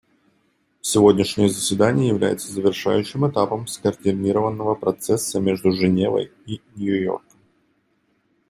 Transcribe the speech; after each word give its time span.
Сегодняшнее 0.81 1.47
заседание 1.47 2.07
является 2.07 2.51
завершающим 2.51 3.29
этапом 3.29 3.67
скоординированного 3.67 4.73
процесса 4.73 5.39
между 5.39 5.71
Женевой 5.71 6.31
и 6.47 6.59
Нью-Йорком. 6.75 7.37